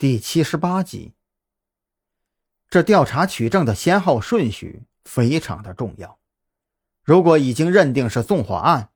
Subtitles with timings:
[0.00, 1.12] 第七十八集。
[2.70, 6.18] 这调查取证的先后顺序非常的重要。
[7.04, 8.88] 如果已经认定是纵火案，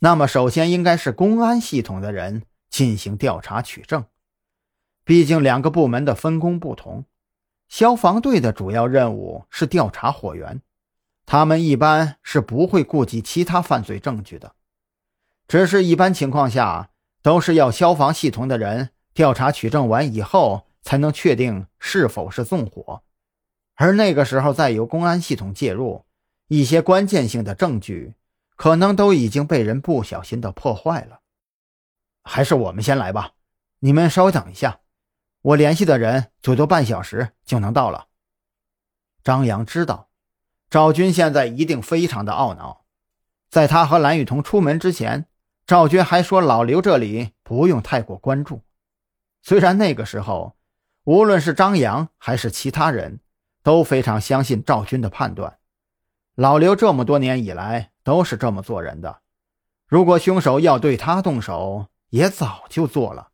[0.00, 4.04] 那么首先应该是公安系统的人进行调查取证。
[5.04, 7.04] 毕竟两个部门的分工不同，
[7.68, 10.60] 消防队的主要任务是调查火源，
[11.24, 14.56] 他们一般是不会顾及其他犯罪证据的。
[15.46, 16.90] 只是一般情况下，
[17.22, 23.02] 都是要消防系统的人调查取证完以后，才能确定是否是纵火。
[23.74, 26.04] 而那个时候再由公安系统介入，
[26.46, 28.14] 一些关键性的证据
[28.54, 31.18] 可能都已经被人不小心的破坏了。
[32.22, 33.32] 还是我们先来吧，
[33.80, 34.78] 你们稍等一下，
[35.42, 38.06] 我联系的人最多半小时就能到了。
[39.24, 40.10] 张扬知道，
[40.70, 42.84] 赵军现在一定非常的懊恼，
[43.50, 45.26] 在他和蓝雨桐出门之前。
[45.66, 48.60] 赵军还说：“老刘这里不用太过关注。”
[49.42, 50.56] 虽然那个时候，
[51.04, 53.20] 无论是张扬还是其他人，
[53.62, 55.58] 都非常相信赵军的判断。
[56.34, 59.22] 老刘这么多年以来都是这么做人的。
[59.86, 63.30] 如果凶手要对他动手，也早就做了。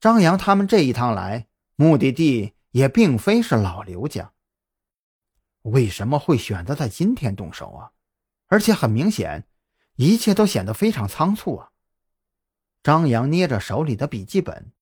[0.00, 4.32] 张扬他们这一趟来，目的地也并非是老刘家。
[5.62, 7.92] 为什么会选择在今天动手啊？
[8.48, 9.46] 而且很明显。
[9.96, 11.70] 一切都显得非常仓促啊！
[12.82, 14.72] 张扬捏着手里的笔记本，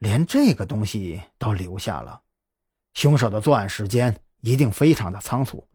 [0.00, 2.22] 连这个东西都留下了。
[2.94, 5.68] 凶手的作案时间一定非常的仓促，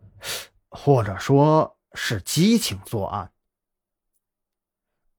[0.67, 3.31] 或者说是激情作案。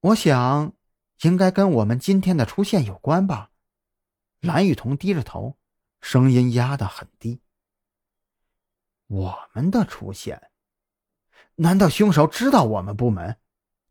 [0.01, 0.73] 我想，
[1.23, 3.51] 应该跟我们今天的出现有关吧？
[4.41, 5.57] 蓝雨桐低着头，
[6.01, 7.41] 声音压得很低。
[9.07, 10.51] 我们的出现。
[11.55, 13.39] 难道凶手知道我们部门？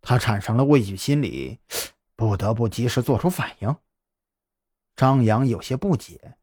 [0.01, 1.59] 他产生了畏惧心理，
[2.17, 3.75] 不得不及时做出反应。
[4.95, 6.37] 张扬有些不解。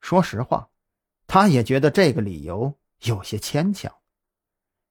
[0.00, 0.68] 说实话，
[1.26, 3.92] 他也觉得这个理由有些牵强。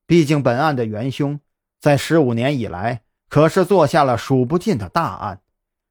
[0.05, 1.39] 毕竟本案的元凶
[1.79, 5.41] 在十五年以来可是做下了数不尽的大案，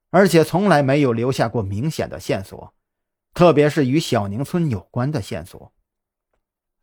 [0.09, 2.73] 而且从来没有留下过明显的线索，
[3.33, 5.73] 特别是与小宁村有关的线索。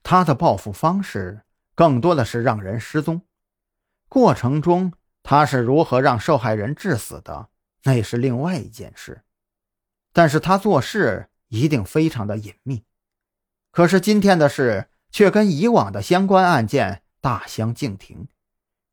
[0.03, 1.43] 他的报复方式。
[1.75, 3.21] 更多的是让人失踪，
[4.09, 7.51] 过程中他是如何让受害人致死的，
[7.83, 9.26] 那是另外一件事。
[10.17, 12.85] 但是他做事一定非常的隐秘。
[13.71, 18.27] 可是今天的事却跟以往的相关案件大相径庭，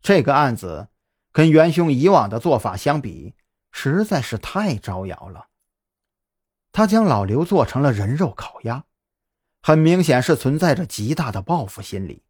[0.02, 0.90] 这个案子
[1.32, 3.36] 跟元凶以往的做法相比，
[3.72, 5.48] 实在是太招摇了。
[6.74, 8.84] 他将老刘做成了人肉烤鸭，
[9.62, 12.24] 很明显是存在着极大的报复心理。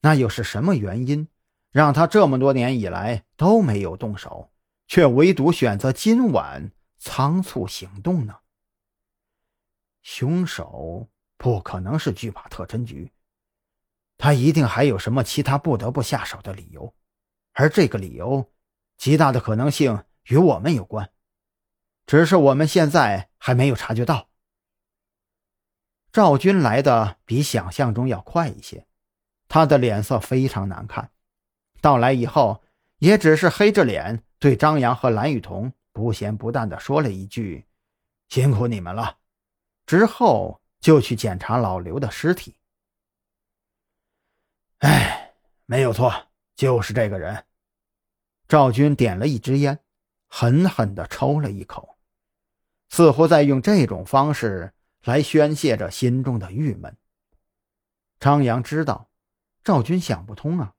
[0.00, 1.28] 那又是什么原因，
[1.70, 4.50] 让他这么多年以来都没有动手，
[4.86, 6.70] 却唯独选择今晚
[7.04, 8.34] 仓促行动呢？
[10.00, 13.12] 凶手不可能是惧怕特侦局，
[14.16, 16.94] 他一定还有什么其他不得不下手的理由，
[17.52, 18.50] 而这个理由，
[18.96, 21.10] 极大的可能性与我们有关，
[22.06, 24.30] 只是我们现在还没有察觉到。
[26.10, 28.86] 赵军来的比想象中要快一些。
[29.46, 31.10] 他的脸色非常难看，
[31.82, 32.64] 到来以后
[32.96, 37.64] 也只是黑着脸对张扬和蓝雨桐不咸不淡的说了一句
[38.28, 39.16] ：“辛苦你们了。”
[39.86, 42.56] 之后就去检查老刘的尸体。
[44.78, 45.32] 哎，
[45.64, 46.12] 没有错，
[46.54, 47.46] 就是这个人。
[48.48, 49.78] 赵军点了一支烟，
[50.28, 51.96] 狠狠地抽了一口，
[52.90, 56.94] 似乎在用这种方式来宣泄着心中的郁闷。
[58.18, 59.08] 张扬知道。
[59.62, 60.74] 赵军想不通啊，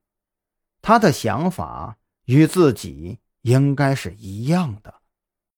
[0.79, 5.01] 他的想法与自己应该是一样的。